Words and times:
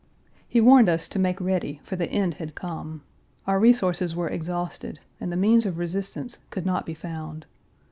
He 0.47 0.57
Page 0.59 0.63
342 0.63 0.65
warned 0.71 0.89
us 0.89 1.07
to 1.09 1.19
make 1.19 1.39
ready, 1.39 1.79
for 1.83 1.95
the 1.95 2.09
end 2.09 2.33
had 2.41 2.55
come. 2.55 3.03
Our 3.45 3.59
resources 3.59 4.15
were 4.15 4.29
exhausted, 4.29 4.99
and 5.19 5.31
the 5.31 5.37
means 5.37 5.67
of 5.67 5.77
resistance 5.77 6.39
could 6.49 6.65
not 6.65 6.87
be 6.87 6.95
found. 6.95 7.45